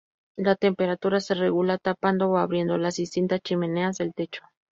La 0.35 0.55
temperatura 0.55 1.19
se 1.19 1.35
regula 1.35 1.77
tapando 1.77 2.27
o 2.31 2.37
abriendo 2.39 2.75
las 2.79 2.95
distintas 2.95 3.39
"chimeneas" 3.41 3.99
del 3.99 4.15
techo. 4.15 4.41